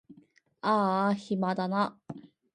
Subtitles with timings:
[0.61, 1.95] あーあ暇だな